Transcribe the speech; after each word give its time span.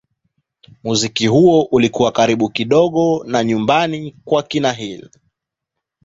Muziki 0.83 1.27
huo 1.27 1.61
ulikuwa 1.71 2.11
karibu 2.11 2.49
kidogo 2.49 3.23
na 3.27 3.43
nyumbani 3.43 4.15
kwa 4.25 4.43
kina 4.43 4.71
Hill. 4.71 5.09